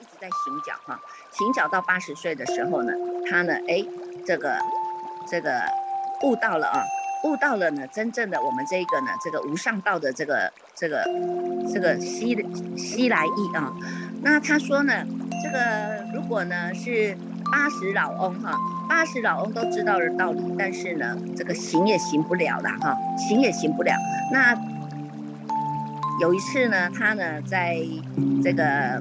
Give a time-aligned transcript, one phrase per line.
[0.00, 1.00] 一直在行脚哈，
[1.32, 2.92] 行脚到八十岁的时候呢，
[3.28, 3.84] 他呢，哎，
[4.26, 4.58] 这个
[5.30, 5.62] 这个
[6.22, 6.82] 悟到了啊，
[7.24, 11.04] 悟到了呢，真正的我们这个呢，这个无上道的这个这个
[11.72, 12.36] 这个西
[12.76, 13.72] 西来意啊。
[14.22, 15.04] 那他说呢，
[15.42, 17.16] 这个如果呢是
[17.54, 18.58] 八十老翁哈，
[18.88, 23.94] 八十老翁都知道的道理，但是呢，这个行也行不了了哈，行也行不了。
[24.32, 24.56] 那
[26.20, 27.78] 有一次呢，他呢在
[28.42, 29.00] 这个。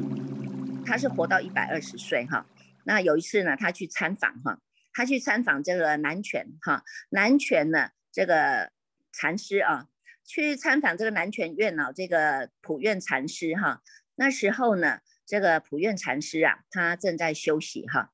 [0.85, 2.45] 他是活到一百二十岁哈，
[2.83, 4.59] 那有一次呢，他去参访哈，
[4.93, 8.69] 他去参访这个南泉哈，南泉呢这个
[9.13, 9.87] 禅师啊，
[10.25, 13.81] 去参访这个南泉院老，这个普愿禅师哈，
[14.15, 18.11] 那时候呢，这个普愿禅师啊，他正在休息哈，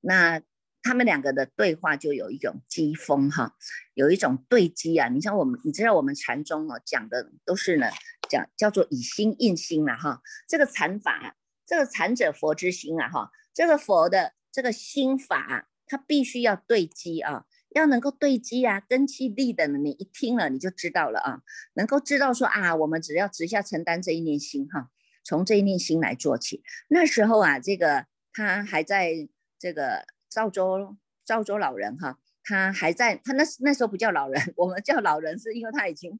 [0.00, 0.40] 那
[0.82, 3.54] 他们两个的对话就有一种机锋哈，
[3.94, 7.86] 有一种对机啊，你像我们，你知道我们禅宗哦讲的都是呢。
[8.30, 11.34] 讲叫做以心印心了哈，这个禅法，
[11.66, 21.40] 这个禅者佛之心啊哈，这个佛的这个心法，它必须要对机啊，要能够对机啊，根气力的，你一听了你就知道了啊，
[21.72, 24.90] 能够知道说啊，我们只要直下承担这一念心哈，
[25.24, 26.62] 从这一念心来做起。
[26.88, 28.04] 那时候啊，这个
[28.34, 29.26] 他还在
[29.58, 32.18] 这个赵州赵州老人哈。
[32.44, 36.18] 他还在，他那那时候不叫老人， 我们叫老人是因为他已经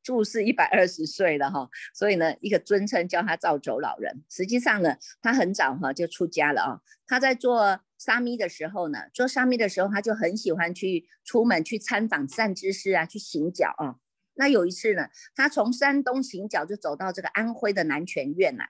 [0.00, 4.22] 住世一百二十岁了哈，所以呢，一个尊称叫他赵州老人。
[4.30, 6.80] 实际上呢，他很早哈就出家了啊。
[7.04, 13.96] 他在做沙弥的时候呢，做沙弥的时候他就很喜欢去出门去参访善知识啊，去行脚啊。
[14.34, 18.66] 那有一次呢，他从山东行脚就走到这个安徽的南泉院了。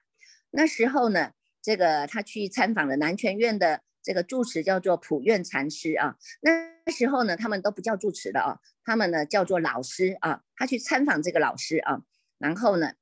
[0.52, 3.82] 那时候呢，这个他去参访了南泉院的。
[4.06, 10.44] 这个住持叫做普愿禅师啊，那时候呢，他们都不叫住持的啊，他们呢叫做老师啊。
[10.54, 12.04] 他去参访这个老师啊，
[12.38, 12.92] 然后呢，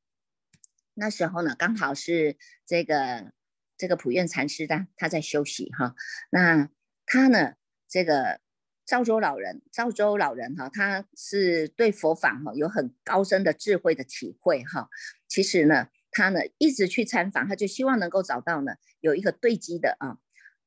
[0.94, 3.32] 那时候呢，刚好是这个
[3.76, 5.94] 这个普愿禅师他他在休息哈。
[6.31, 6.70] 那
[7.04, 7.56] 他呢，
[7.87, 8.41] 这个
[8.87, 14.88] 赵州老人，赵州老人哈，他是对佛法哈有很高深的智慧的体会哈。
[15.28, 20.16] 其实呢，他呢一直去参访，他就希望能够找到呢有一个对机的啊。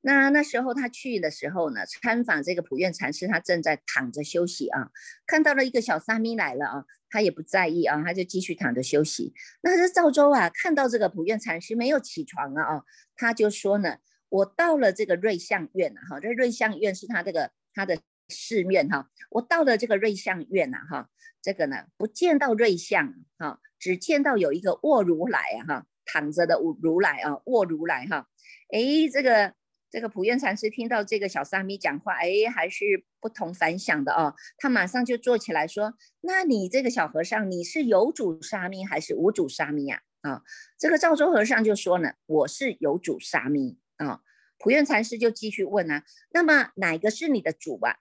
[0.07, 4.89] 那那时候他去的时候呢，参访这个普愿禅师，他正在躺着休息啊，
[5.25, 9.33] 看到了一个小沙弥来了啊，他也不在意啊，他就继续躺着休息。
[9.61, 12.83] 那这赵州啊，看到这个普愿禅师没有起床啊，啊，
[13.17, 13.97] 他就说呢，
[14.29, 21.09] 我到了这个瑞相院啊，哈，这瑞相院是他这个他的寺院哈，我到了这个瑞相院呐，哈，
[21.41, 28.29] 这个呢不见到瑞相哈，只见到有一个卧如来啊，哈，躺着的如来啊，卧如来哈，
[28.71, 28.79] 哎，
[29.11, 29.53] 这个。
[29.89, 34.35] 这个普愿禅师听到这个小沙弥讲话，哎，还是不同凡响的哦。
[34.57, 40.43] 他马上就坐起来说：“那你这个小和尚，你是有主沙弥还是无主沙弥呀？”啊，
[40.77, 44.21] 这个赵州和尚就说呢：“我是有主沙弥。”啊，
[44.57, 47.97] 普愿禅师就继续问啊：“那么哪个是你的主啊？”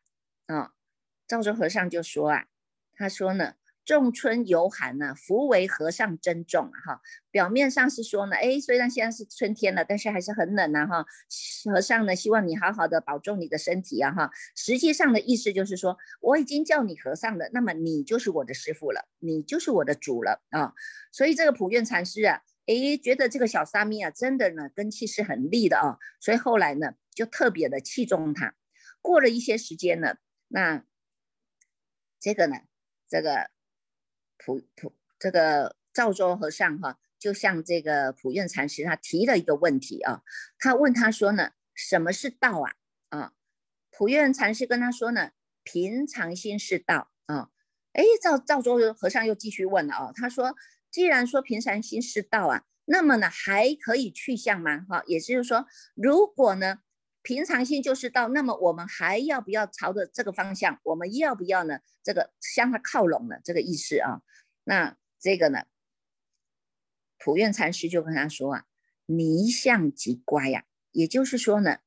[0.46, 0.72] 啊，
[1.28, 2.46] 赵州和尚就说啊
[2.94, 3.54] ：“他说呢。”
[3.86, 6.78] 仲春犹寒呢，福为和尚珍重啊！
[6.84, 10.84] 哈，表面上是说呢，哎，虽然现在是春天了，但是还是很冷啊！
[10.84, 11.06] 哈，
[11.72, 14.10] 和尚呢，希望你好好的保重你的身体啊！
[14.10, 20.74] 哈，实际上的意思就是说，我已经叫你和尚了，那么你就是我的师傅了，你就是我的主了啊！
[21.12, 28.56] 所以这个普愿禅师啊，哎，觉得这个小沙弥啊，真的呢，根气是很利的啊，所以后来呢，就特别的器重他。
[29.00, 30.16] 过了一些时间呢，
[30.48, 30.82] 那
[32.18, 32.56] 这个呢，
[33.08, 33.48] 这个。
[34.38, 40.22] 普普这个赵州和尚哈，就向这个普愿禅师他提了一个问题啊，
[40.58, 42.74] 他问他说呢，什么是道啊？
[43.08, 43.32] 啊，
[43.90, 45.30] 普愿禅师跟他说呢，
[45.62, 47.50] 平常心是道啊。
[47.92, 50.54] 哎，赵赵州和尚又继续问了啊，他说，
[50.90, 54.86] 既然说平常心是道啊，那么呢还可以去向吗？
[54.88, 56.80] 哈，也就是说，如果呢？
[57.26, 60.78] 平常心就是道，那么我们还要不要朝着这个方向？
[60.84, 61.80] 我们要不要呢？
[62.04, 63.40] 这个向他靠拢呢？
[63.42, 64.22] 这个意思啊？
[64.62, 65.64] 那这个呢？
[67.18, 68.64] 普愿禅师就跟他说啊
[69.06, 71.78] ：“离相即乖呀，也就是说呢，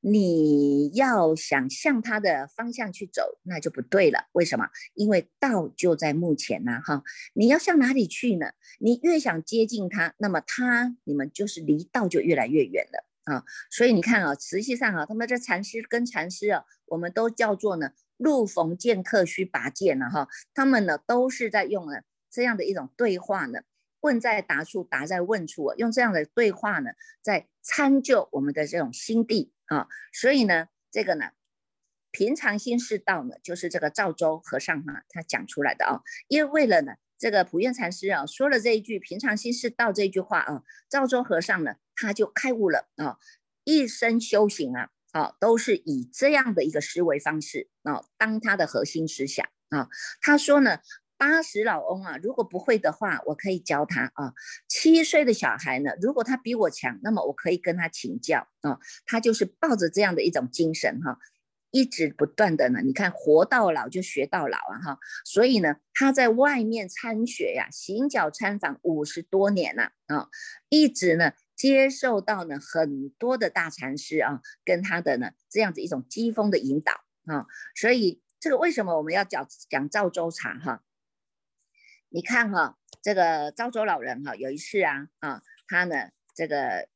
[0.00, 4.30] 你要想向他的方向去走，那就不对了。
[4.32, 4.70] 为什么？
[4.94, 7.02] 因为道就在目前呢，哈！
[7.34, 8.52] 你要向哪里去呢？
[8.78, 20.28] 你越想接近他，那么他你们就是离道就越来越远了。”啊，所以你看啊，实际上啊，他们这禅师跟禅师啊，我们都叫做呢，路逢剑客须拔剑了哈。
[20.52, 23.60] 他们呢，都是在用了这样的一种对话呢，
[24.00, 26.90] 问在答处，答在问处，用这样的对话呢，
[27.22, 29.86] 在参就我们的这种心地啊。
[30.12, 31.26] 所以呢，这个呢，
[32.10, 36.00] 平常心是道呢，就是这个赵州和尚哈他讲出来的啊。
[36.28, 43.18] 因为为了呢，这个普愿禅师啊说了这一句“平常心是道”这一句话啊，赵州和尚呢他就开悟了啊，
[43.64, 49.88] 一生修行啊，啊都是以这样的一个思维方式啊当他的核心思想啊。
[50.20, 50.78] 他说呢。
[51.20, 54.32] 八十老翁啊，如果不会的话，我可以教他啊。
[54.68, 58.78] 七岁的小孩呢，如果他比我强，那么我可以跟他请教啊。
[59.04, 61.18] 他就是抱着这样的一种精神哈，
[61.70, 64.98] 一直不断的呢，你看活到老就学到老啊哈。
[65.26, 70.30] 所以呢，他在外面参学呀，行脚参访五十多年了啊，
[70.70, 77.44] 一直呢接受到呢很多的大禅师啊，跟他的呢这样子一种机锋的引导啊。
[77.74, 80.82] 所以这个为什么我们要讲讲赵州茶哈？
[82.08, 86.88] 你看哈，这个赵州老人哈，有一次啊啊，他呢这个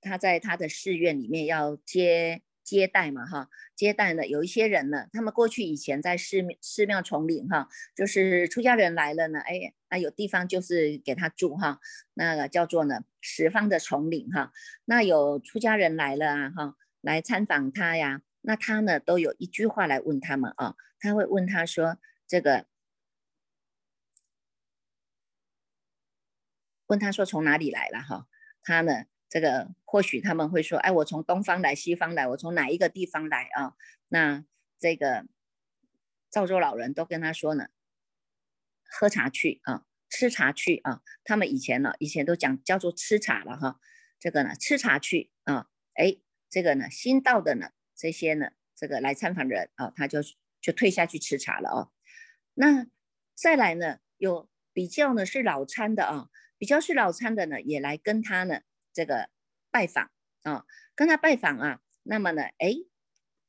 [0.00, 11.80] 他在他的寺院里面要接接待嘛哈，接待呢有一些人呢，他们过去以前在寺寺庙丛林哈，就是出家人来了呢，哎，那有地方就是给他住哈，
[12.14, 14.52] 那个叫做呢十方的丛林哈，
[14.86, 22.66] 那有出家人来了啊哈，来参访他呀，那他呢都有一句话来问他们啊，他会问他说这个。
[26.86, 28.26] 问他说从哪里来了哈？
[28.64, 33.76] 他呢，这个或许他们会说，哎，我从东方来，西方来，我从哪一个地方来啊？
[34.08, 34.44] 那
[34.76, 35.24] 这个
[36.32, 37.68] 赵州老人都跟他说呢，
[38.90, 41.02] 喝茶去啊，吃茶去啊。
[41.24, 43.80] 他们以前呢，以前都讲叫做吃茶了哈。
[44.18, 46.18] 这个呢，吃茶去啊，哎，
[46.50, 50.20] 这个呢，新到的呢，这些呢，这个来参访的人啊，他就
[50.60, 51.92] 就退下去吃茶了哦。
[52.54, 52.86] 那
[53.34, 56.28] 再来呢，有比较呢是老参的啊。
[56.58, 58.60] 比较是老参的呢，也来跟他呢
[58.92, 59.30] 这个
[59.70, 60.10] 拜访
[60.42, 62.74] 啊，跟他拜访啊，那么呢，哎，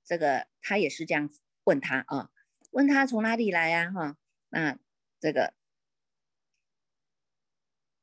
[0.06, 2.30] 这个他也是这样子问他啊，
[2.72, 3.92] 问他从哪里来呀？
[3.92, 4.16] 哈，
[4.48, 4.80] 那
[5.22, 5.54] 这个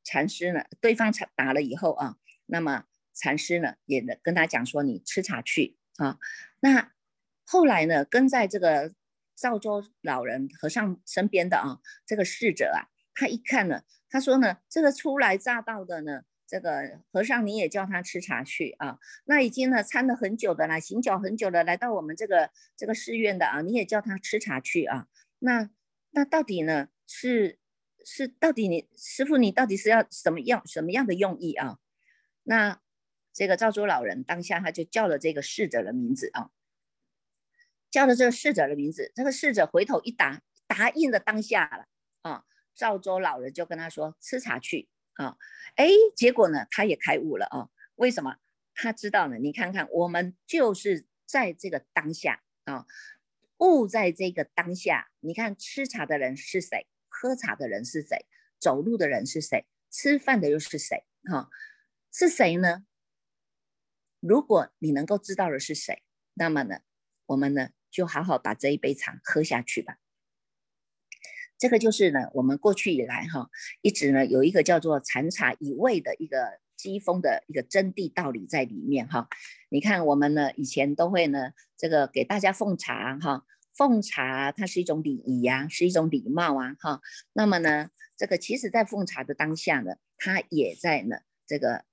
[0.04, 2.16] 禅师呢，对方答答了以后啊，
[2.46, 6.18] 那么禅师呢也跟他讲说，你吃茶去啊。
[6.60, 6.92] 那
[7.44, 8.94] 后来呢，跟在这个
[9.34, 13.82] 赵州老人和尚身边的啊，这个侍者啊，他一看呢。
[14.08, 18.98] 他说呢，这个初来乍到的呢，这个和尚你也叫他吃茶去啊。
[19.24, 25.08] 那已经呢参了很久的啦，行脚很久的，来到我们这个这个寺院的啊，你也叫他吃茶去啊。
[25.40, 25.68] 那
[26.12, 27.58] 那到底呢是
[28.04, 31.80] 是到底你师傅你到底是要什么样什么样的用意啊？
[32.44, 32.80] 那
[33.32, 36.50] 这个赵州老人当下他就叫了这个侍者的名字啊，
[37.90, 41.88] 叫了这个侍者的名字，这个侍者回头一答，答应的当下了
[42.22, 42.44] 啊。
[42.74, 45.36] 赵州老人就跟他说：“吃茶去啊！”
[45.74, 47.70] 哎，结果呢，他也开悟了啊。
[47.96, 48.36] 为什么？
[48.74, 49.36] 他知道呢？
[49.38, 52.86] 你看看，我们就是在这个当下啊，
[53.58, 55.10] 悟在这个当下。
[55.20, 56.86] 你看，吃茶的人是谁？
[57.20, 58.26] 喝茶的人是谁？
[58.60, 59.66] 走路的人是谁？
[59.90, 61.04] 吃饭的又是谁？
[61.24, 61.48] 哈，
[62.12, 62.84] 是谁呢？
[64.20, 66.02] 如果你能够知道的是谁，
[66.34, 66.80] 那么呢，
[67.26, 69.98] 我们呢就好好把这一杯茶喝下去吧。
[71.56, 73.50] 这个就是呢，我们过去以来哈，
[73.82, 79.28] 一直呢有一个叫做禅茶以味的一个机锋的一个真谛道理在里面哈。
[79.68, 83.44] 你看我们呢以前都会呢这个给大家奉茶哈，
[83.78, 87.00] 奉茶它是一种礼仪呀，是一种礼貌啊哈。
[87.32, 91.84] 那么呢，这个其实在奉茶的当下呢，它也在呢这个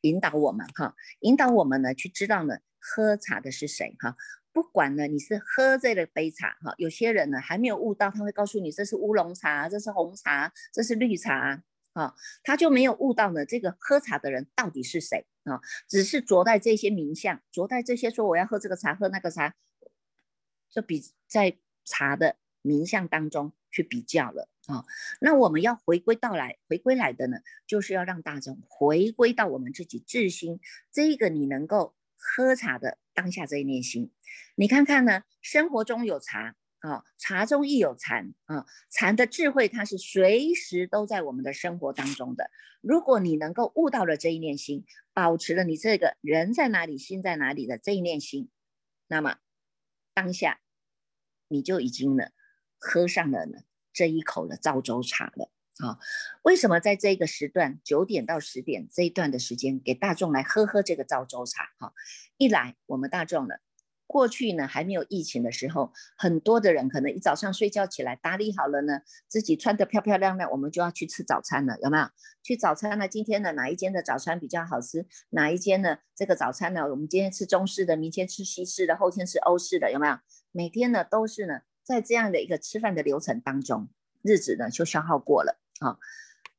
[0.00, 4.16] 引导我们哈，引导我们呢去知道呢喝茶的是谁哈。
[4.52, 11.62] 不管呢，你是喝这个杯茶哈，有些人呢还没有悟到，他会告诉你这是乌龙茶，这是红茶，这是绿茶
[11.92, 15.60] 啊，他就没有悟到呢，这个喝茶的人到底是谁啊？
[15.86, 19.54] 只是着在这些名相，着在这些说我要喝这个茶，喝那个茶，
[20.70, 24.84] 就比在茶的名相当中去比较了啊。
[25.20, 30.60] 那我们要回归到来，回归来的呢，就是要让大众回归到我们自己自心，
[30.90, 32.98] 这个你能够喝茶的。
[33.12, 34.10] 当下这一念心，
[34.54, 35.24] 你看看呢？
[35.42, 38.64] 生活中有茶啊，茶中亦有禅啊。
[38.88, 42.50] 禅的智慧，它是随时都在我们的生活当中的。
[42.80, 48.48] 如果你能够悟到了这一念心，保持了你这个人在哪里，心在哪里的这一念心，
[49.06, 49.36] 那么
[50.20, 50.60] 当下
[51.48, 52.24] 你就已经呢
[52.76, 53.60] 喝上了呢
[53.90, 55.50] 这一口的赵州茶了。
[55.78, 55.98] 啊，
[56.42, 61.70] 为什么在这个时段九点到十点这一段的时间给大众来喝喝这个赵州茶？
[61.78, 61.94] 哈，
[62.36, 63.54] 一来我们大众呢，
[64.10, 72.08] 过去呢还没有疫情的时候，很多的人可能一早上睡觉起来打理好了呢，自己穿得漂漂亮亮，我们就要去吃早餐了，有没有？
[72.42, 73.06] 去早餐呢？
[73.06, 75.06] 今天呢哪一间的早餐比较好吃？
[75.28, 75.98] 哪一间呢？
[76.16, 80.18] 这个早餐呢，我们今天吃中式的，明天吃西式的，后天吃欧式的，有没有？
[80.50, 83.88] 每天呢都是呢在这样的一个吃饭的流程当中，
[84.22, 85.98] 日子呢就消耗过了啊。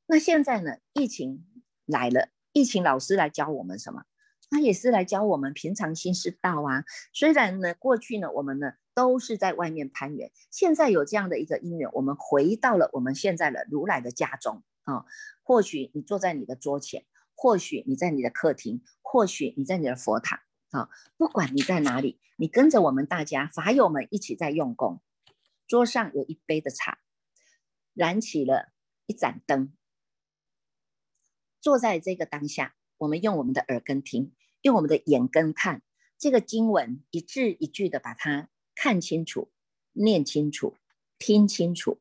[0.08, 1.46] 那现在呢，疫情
[1.86, 4.03] 来了，疫情老师来教我们什么？
[4.51, 6.84] 他也是来教我们平常心是道啊。
[7.13, 15.05] 虽然呢，过去呢，我们呢都是在外面攀援，现在有这样的一个因缘，我们回到了我们现在的如来的家中啊。
[15.41, 20.39] 或许你坐在你的桌前，或许你在你的客厅，或许你在你的佛堂
[20.72, 20.89] 啊。
[21.15, 25.01] 不管你在哪里，你跟着我们大家法友们一起在用功。
[25.65, 27.00] 桌上有一杯的茶，
[27.93, 28.74] 燃起了
[29.05, 29.72] 一盏灯。
[31.62, 34.34] 坐在这个当下，我们用我们的耳根听。
[34.62, 35.82] 用我们的眼根看
[36.18, 39.51] 这个经文，一字一句的把它看清楚、
[39.94, 40.77] 念清楚、
[41.18, 42.00] 听清楚，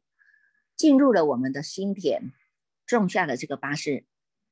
[0.76, 2.32] 进入了我们的心田，
[2.86, 4.04] 种下了这个八士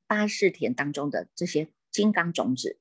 [0.07, 2.79] 八士田当中的这些金刚种子。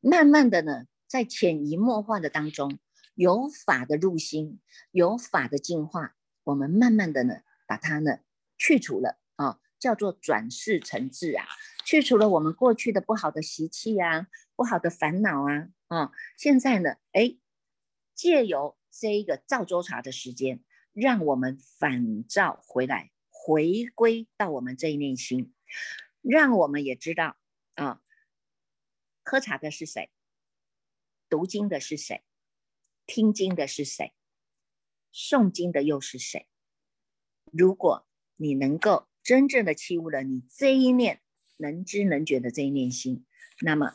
[0.00, 2.78] 慢慢的呢，在潜移默化的当中，
[3.14, 8.20] 有法的入心，有法的净化，我们慢慢的呢，把它呢
[8.56, 11.46] 去除了啊，叫做转世成智啊。
[11.84, 14.26] 去除了我们过去的不好的习气啊，
[14.56, 17.36] 不好的烦恼啊，啊，现在呢，哎，
[18.14, 25.52] 借由这一个造周茶的时间，让我们反照回来，回归到我们这一念心，
[26.22, 27.36] 让我们也知道
[27.74, 28.00] 啊，
[29.22, 30.10] 喝茶的是谁，
[31.28, 32.24] 读经的是谁，
[33.04, 34.14] 听经的是谁，
[35.12, 36.48] 诵经的又是谁？
[37.52, 41.20] 如果你能够真正的契悟了你这一念。
[41.56, 43.24] 能知能觉的这一念心，
[43.60, 43.94] 那么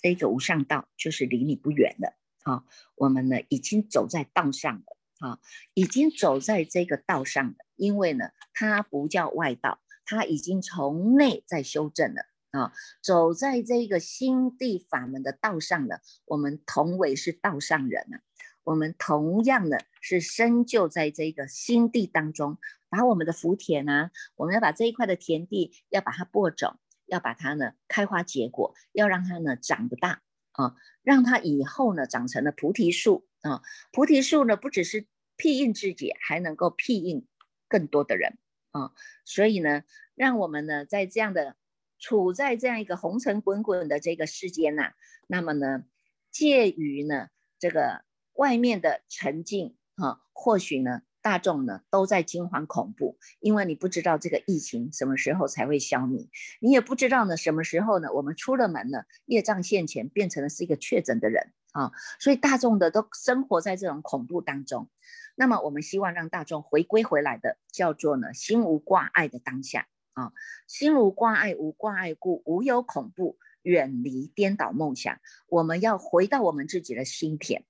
[0.00, 2.64] 这个无上道就是离你不远了啊！
[2.94, 5.40] 我们呢已经走在道上了啊，
[5.74, 7.56] 已经走在这个道上了。
[7.74, 12.22] 因为呢，它不叫外道，它已经从内在修正了
[12.52, 12.72] 啊，
[13.02, 16.00] 走在这个心地法门的道上了。
[16.24, 18.22] 我们同为是道上人啊，
[18.66, 22.58] 我们同样的是深就在这个心地当中。
[22.88, 33.60] 把我们的福田啊，我们要把这一块的田地要把它播种，要把它呢开花结果，要让它呢长不大啊，让它以后呢长成了菩提树啊。
[33.92, 35.06] 菩提树呢不只是
[35.36, 37.26] 庇应自己，还能够庇应
[37.68, 38.38] 更多的人
[38.70, 38.92] 啊。
[39.24, 39.82] 所以呢，
[40.14, 41.56] 让我们呢在这样的
[41.98, 44.92] 处在这样一个红尘滚滚的这个世间呐，
[45.26, 45.84] 那么呢
[46.30, 48.04] 介于呢这个
[48.36, 51.02] 外面的沉静啊，或许呢。
[51.22, 56.28] 大众呢都在惊惶恐怖，因为你不知道这个疫情什么时候才会消弭，
[56.60, 61.90] 你也不知道呢什么时候呢我们出了门了，业障现前，变成了是一个确诊的人啊，
[62.20, 64.88] 所以大众的都生活在这种恐怖当中。
[65.34, 70.32] 那么我们希望让大众回归回来的，叫做呢心无挂碍的当下啊，
[70.68, 75.18] 心无挂碍，无挂碍故，无有恐怖，远离颠倒梦想。
[75.48, 77.64] 我们要回到我们自己的心田。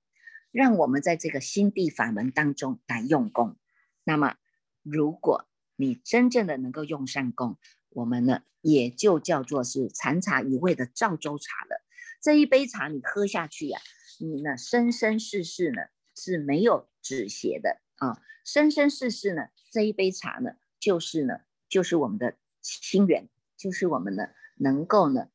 [0.57, 3.57] 让我们在这个心地法门当中来用功。
[4.03, 4.37] 那么，
[4.81, 7.59] 如果你真正的能够用上功，
[7.89, 11.83] 我们呢也就叫做是禅茶一味的赵州茶了。
[12.19, 13.79] 这一杯茶你喝下去呀，
[14.19, 15.83] 你呢生生世世呢
[16.15, 18.19] 是没有止邪的啊！
[18.43, 25.29] 生生世世呢这一杯茶呢就是呢就是我们的心源，就是我们呢能够呢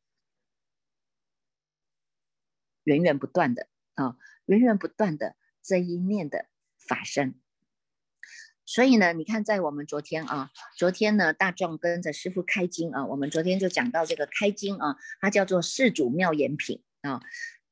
[2.82, 4.16] 源源不断的啊。
[4.46, 6.46] 源源不断的这一念的
[6.78, 7.34] 发生，
[8.64, 17.20] 所以呢，你看，在我们昨天啊，昨天呢，大壮跟着师傅开经啊，我们昨天就讲到这个开经啊，它叫做世主妙言品啊，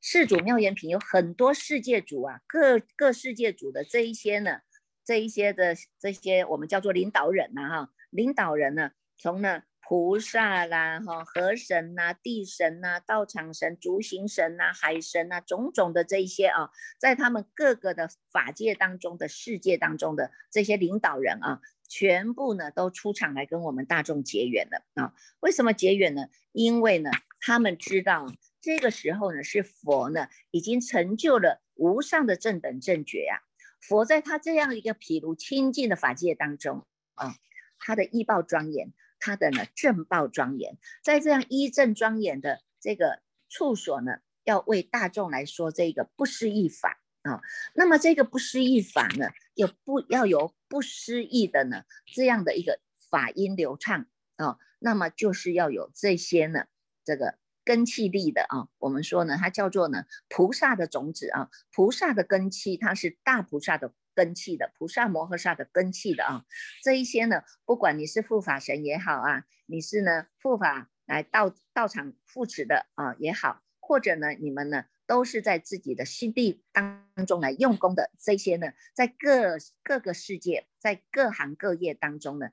[0.00, 4.60] 世主妙言品有很多世界主啊，各各世界主的这一些呢，
[5.04, 9.64] 这一些的这些我们叫做领导人呐哈，领导人呢，从呢。
[9.90, 25.12] 菩萨啦，哈，河神呐，地神呐，道场神、竹行神呐，海神呐，种种的这一些啊，在他们各个的法界当中的世界当中的这些领导人啊，全部呢都出场来跟我们大众结缘了啊。
[25.40, 26.28] 为什么结缘呢？
[26.52, 33.42] 因为呢，他们知道这个时候呢，是佛呢已经成就了无上的正等正觉呀。
[33.80, 37.34] 佛在他这样一个譬如清净的法界当中啊，
[37.80, 38.92] 他的义报庄严。
[39.20, 47.42] 他的呢正报庄严，在这样一正庄严的这个处所呢，要为大众来说这个不思议法啊。
[47.74, 54.56] 那么这个不思议法呢，有不要有不思议的呢这样的一个法音流畅啊。
[54.78, 56.64] 那么就是要有这些呢，
[57.04, 66.44] 这个根气力的啊，我们说呢，它叫做呢菩萨的种子啊，菩萨的根气，它是大菩萨的根器的，菩萨摩诃萨的根器的啊。
[66.82, 82.50] 这一些呢，不管你是护法神也好啊，你是呢护法来道道场护持的啊也好，或者呢你们呢都是在自己的心地当中来用功的，这些呢在各各个世界，在各行各业当中呢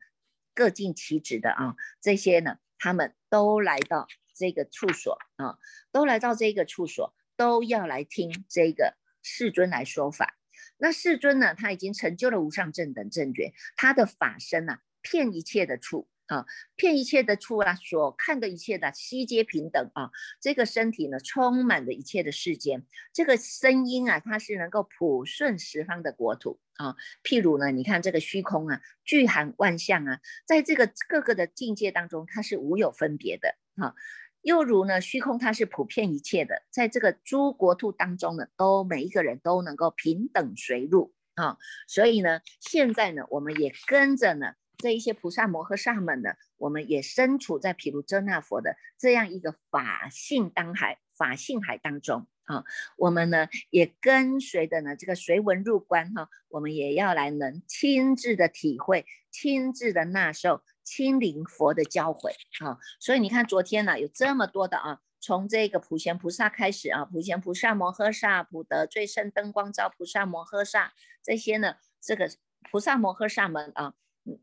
[0.54, 4.08] 各尽其职的啊，这些呢他们都来到。
[4.40, 5.58] 这个处所啊，
[5.92, 10.37] 都来到这个处所，都要来听这个世尊来说法。
[10.78, 16.08] 那世尊呢，他已经成就了无上正等正觉，他的法身啊，骗一切的处。
[16.28, 20.12] 啊，骗一切的处啊，所看的一切的悉皆平等啊。
[20.42, 22.86] 这个身体呢，充满了一切的世间。
[23.14, 26.98] 这个声音啊，它是能够普顺十方的国土啊。
[27.24, 33.96] 譬如呢，你看这个虚空啊，具含万象啊，在这个各个的境界当中，它是无有分别的啊。
[34.42, 41.58] 又如呢，虚空它是普遍一切的，在这个诸国土当中呢，都每一个人都能够平等随入啊。
[41.88, 44.54] 所以呢，现在呢，我们也跟着呢。
[44.80, 52.66] 这一些菩萨摩诃萨们呢，我们也身处在毗卢遮那佛的这样一个法性当海、法性海当中啊。
[52.98, 62.32] 我们呢也跟随的呢这个随文入观哈，我们也要来能亲自的体会、亲自的纳受、亲临佛的教诲
[62.66, 62.80] 啊。
[63.00, 72.30] 所以你看昨天呢有这么多的啊，从这个普贤菩萨开始啊，普贤菩萨摩诃萨、普德最胜灯光照菩萨摩诃萨这些呢，这个
[72.72, 73.94] 菩萨摩诃萨们啊。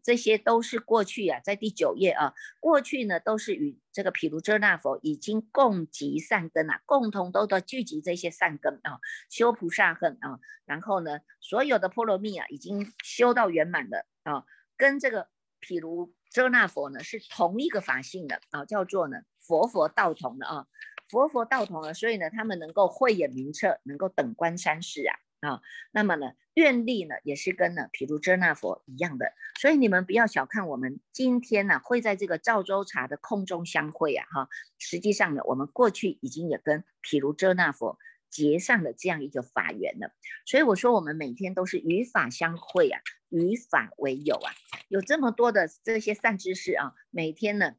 [0.02, 9.00] 这些都是过去啊，在第九页啊，过去呢都是与这个毗卢遮那佛已经共集善根啊，共同都都聚集这些善根啊，
[9.30, 14.44] 修菩萨恨啊，然后呢，所有的波罗蜜啊已经修到圆满了啊，
[14.76, 15.28] 跟这个
[15.60, 20.66] 毗卢遮那佛呢是同一个法性的啊，叫做呢佛佛道同的啊，
[21.08, 25.14] 佛佛道同了，所以呢他们能够慧眼明彻，能够等观三世啊。
[25.44, 25.60] 啊，
[25.92, 34.48] 那么呢，愿力呢也是跟呢毗卢遮那佛一样的，所以你们不要小看我们今天呢会在这个赵州茶的空中相会啊，哈，
[34.78, 37.98] 实际上呢我们过去已经也跟毗卢遮那佛
[38.30, 40.14] 结上了这样一个法缘了，
[40.46, 44.52] 所以我说我们每天都是与法相会啊，与法为友啊，
[44.88, 47.74] 有这么多的这些善知识啊，每天呢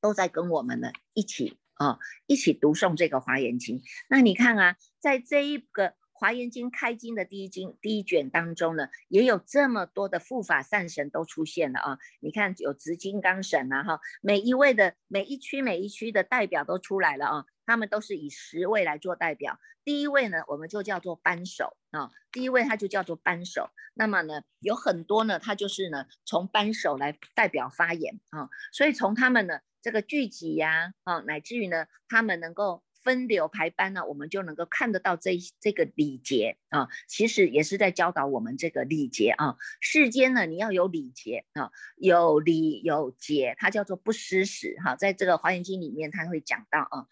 [0.00, 5.94] 都在跟我们呢一起啊一起读诵这个华严经，那你看啊，在这一个。
[6.18, 11.98] 华严经开经的第一经第一卷当中呢，也有这么多的护法善神都出现了啊！
[12.18, 19.60] 你看有执金刚神啊，哈，每一位的每一区每一区的代表都出来了啊，他们都是以十位来做代表。
[19.84, 23.70] 第一位呢，我们就叫做扳手啊，第一位他就叫做扳手。
[23.94, 32.82] 那么呢，有很多呢，他就是呢从扳手来代表发言啊，所以从他们呢这个聚集呀啊，乃至于呢他们能够。
[33.08, 39.56] 分流排班呢，我们就能够看得到这这个礼节啊，其实也是在教导我们这个礼节啊。
[39.80, 44.94] 世间呢，你要有礼节啊，有礼有节，它叫做不失时哈。
[44.94, 47.06] 在这个华严经里面，他会讲到啊，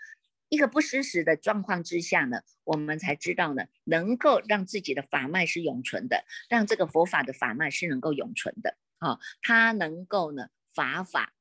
[0.50, 11.32] 一个不失时的状况之下呢，我们才知道呢，能够让自己的法脉是永存的，让这个佛法的法脉是能够永存的啊，它能够呢，法法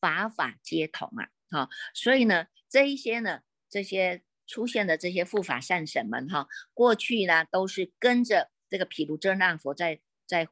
[0.00, 1.28] 法法皆同啊。
[1.54, 10.48] 好，所以呢，这一些呢，这些出现的这些护法善神们哈，过去呢都是跟着这个毗卢遮那佛在在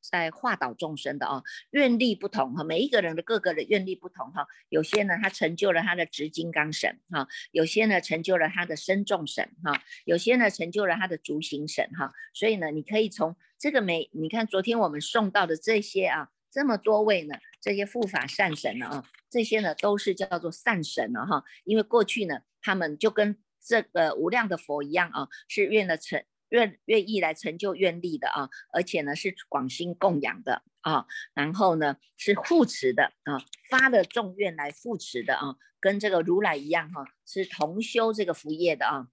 [0.00, 16.28] 在化导众生的啊，愿力不同哈，每一个人的各个的愿力不同哈，有些呢他成就了他的执金刚神哈，有些呢成就了他的身众神哈，有些呢成就了他的足行神哈，所以呢，你可以从这个每你看昨天我们送到的这些啊。
[16.54, 19.04] 这么多位呢，这些护法善神呢啊，
[19.34, 21.42] 这些呢都是叫做善神了哈。
[21.64, 39.08] 因为过去呢，他们就跟这个无量的佛一样啊，是愿了成愿愿意来成就愿力的啊，而且呢是广心供养的啊，然后呢是护持的啊，发了众愿来护持的啊，跟这个如来一样哈，是同修这个福业的啊。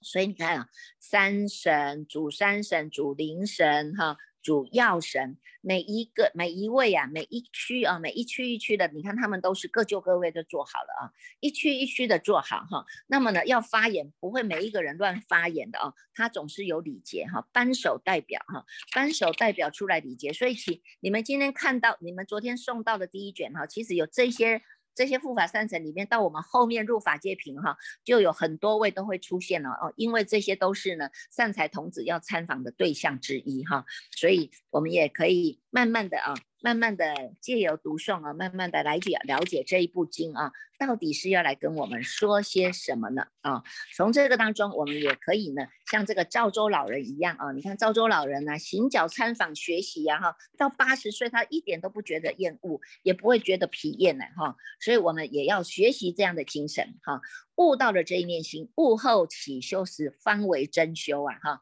[0.00, 4.16] 所以你看啊，三神主三神主灵神哈。
[4.42, 12.84] 主要神每一个每一位啊，每一区啊，每一区一区的，你看他们都是各就各位的做好了啊，一区一区的做好哈。
[13.06, 20.32] 那么呢，要发言不会每一个人乱发言的啊，他总是有礼节哈，扳手代表哈，扳手代表出来礼节。
[20.32, 24.62] 所以其你们今天看到你们昨天送到的第一卷哈，其实有这些。
[24.94, 43.26] 这些护法三层里面，到我们后面入法界品哈，就有很多位都会出现了哦，因为这些都是呢善财童子要参访的对象之一哈，所以我们也可以慢慢的啊，慢慢的借由读诵啊，慢慢的来解了解这一部经啊，到底是要来跟我们说些什么呢？
[43.40, 43.64] 啊，
[43.96, 57.20] 从这个当中，我们也可以呢，像这个赵州老人一样啊，你看赵州老人呢，行脚参访学习呀，哈，到八十岁他一点都不觉得厌恶，也不会觉得疲厌呢，哈，所以我们也要学习这样的精神，哈，
[57.56, 61.60] 悟到了这一念心，悟后起修时方为真修啊，哈。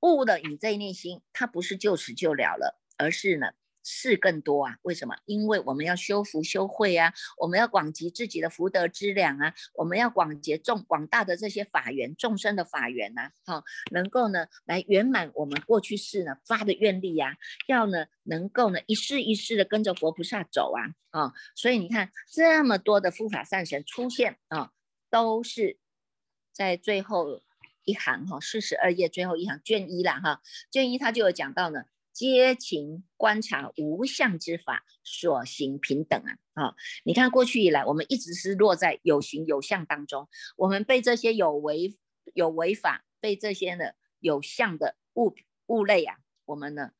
[0.00, 3.52] 悟的你这一念心，它不是就此就了了，而是呢
[3.84, 4.78] 事更多啊。
[4.82, 5.14] 为什么？
[5.26, 17.36] 因为我们要修福修慧啊，我们要广集自己的福德资粮啊，我们要广结众广大的这些法缘众生的法缘呐，哈，能够呢来圆满我们过去世呢发的愿力呀，
[17.68, 24.72] 要呢能够呢一世一世的跟着佛菩萨走啊，啊，所以你看这么多的护法善神出现啊，
[25.10, 25.78] 都是
[26.52, 27.42] 在最后。
[27.86, 36.74] 一行哈，四十二页最后一行卷一啦哈，卷一它就有讲到呢，皆情观察无相之法所行平等啊啊，
[37.04, 41.98] 你看过去以来，我们一直是落在有形有相当中，我们被这些有违
[42.32, 43.86] 有违法，被这些呢
[44.20, 45.34] 有相的物
[45.66, 46.92] 物类啊，我们呢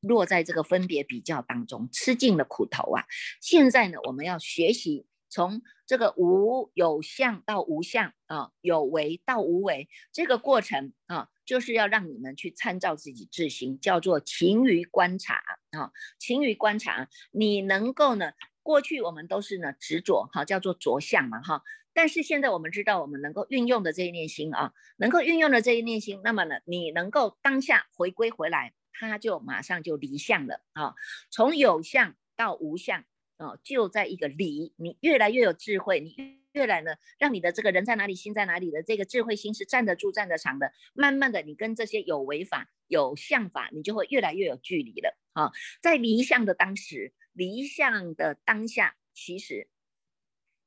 [0.00, 3.04] 落在这个分别比较当中，吃尽了苦头啊。
[3.40, 5.06] 现在呢，我们要学习。
[5.30, 30.94] 从这个无有相到无相啊，有为到无为，这个过程啊，就是要让你们去参照自己自心，叫做勤于观察啊，勤于观察，你能够呢，过去我们都是呢执着哈，叫做着相嘛哈，但是现在我们知道我们能够运用的这一念心啊，能够运用的这一念心，那么呢，你能够当下回归回来，它就马上就离相了啊，
[31.30, 33.04] 从有相到无相。
[33.38, 36.14] 哦，就在一个理，你越来越有智慧，你
[36.52, 40.72] 越来呢，让你的这个人在哪里，心在哪里的这个智慧心是站得住、站得长的。
[40.94, 45.18] 慢慢的，你跟这些有为法、有相法，你就会越来越有距离了。
[45.32, 45.50] 啊，
[45.82, 49.68] 在离相的当时，离相的当下，其实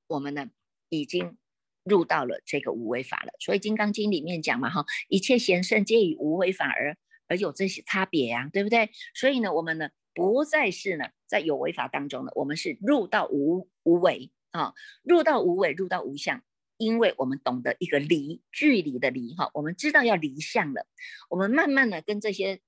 [0.07, 0.49] 我们呢
[0.89, 1.37] 已经
[1.85, 3.31] 入到了这个无为法了。
[3.39, 8.89] 所以《金刚经》里面讲嘛，哈，一切贤圣皆以无为法而而有这些差别呀，对不对？
[9.13, 9.89] 所以呢，我们呢。
[10.17, 16.41] 不再是呢，在有为法当中呢，我们是入到无无为啊，入到无为，入到无相，
[16.77, 20.87] 因为我们懂得一个离，距离的离哈，我们知道要离相了，
[21.29, 22.61] 我们慢慢的跟这些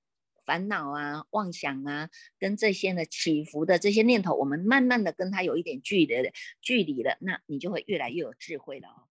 [0.46, 2.08] 烦恼啊、妄想啊，
[2.38, 9.09] 跟这些呢起伏的这些念头，我们慢慢的跟他有一点距离的距离了，那你就会越来越有智慧了哦。